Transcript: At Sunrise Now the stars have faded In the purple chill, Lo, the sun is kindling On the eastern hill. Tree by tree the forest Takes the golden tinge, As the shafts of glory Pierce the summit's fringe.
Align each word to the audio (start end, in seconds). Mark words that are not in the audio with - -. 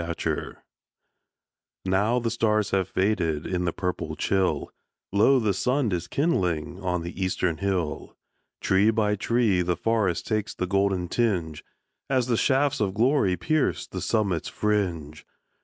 At 0.03 0.19
Sunrise 0.19 0.55
Now 1.85 2.17
the 2.17 2.31
stars 2.31 2.71
have 2.71 2.87
faded 2.89 3.45
In 3.45 3.65
the 3.65 3.71
purple 3.71 4.15
chill, 4.15 4.71
Lo, 5.11 5.37
the 5.39 5.53
sun 5.53 5.91
is 5.91 6.07
kindling 6.07 6.79
On 6.81 7.03
the 7.03 7.23
eastern 7.23 7.57
hill. 7.57 8.17
Tree 8.61 8.89
by 8.89 9.15
tree 9.15 9.61
the 9.61 9.77
forest 9.77 10.25
Takes 10.25 10.55
the 10.55 10.65
golden 10.65 11.07
tinge, 11.07 11.63
As 12.09 12.25
the 12.25 12.35
shafts 12.35 12.79
of 12.79 12.95
glory 12.95 13.37
Pierce 13.37 13.85
the 13.85 14.01
summit's 14.01 14.47
fringe. 14.49 15.23